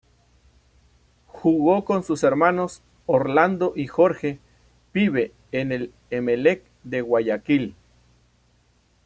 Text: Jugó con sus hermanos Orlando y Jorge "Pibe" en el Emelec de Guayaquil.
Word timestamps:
Jugó 1.27 1.85
con 1.85 2.01
sus 2.03 2.23
hermanos 2.23 2.81
Orlando 3.05 3.73
y 3.75 3.85
Jorge 3.85 4.39
"Pibe" 4.93 5.31
en 5.51 5.71
el 5.71 5.93
Emelec 6.09 6.63
de 6.83 7.01
Guayaquil. 7.01 7.75